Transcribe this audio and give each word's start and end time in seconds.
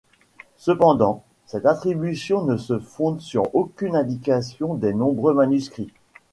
Cependant, 0.57 1.21
cette 1.45 1.67
attribution 1.67 2.41
ne 2.41 2.57
se 2.57 2.79
fonde 2.79 3.21
sur 3.21 3.53
aucune 3.55 3.95
indication 3.95 4.73
des 4.73 4.95
nombreux 4.95 5.35
manuscrits. 5.35 5.93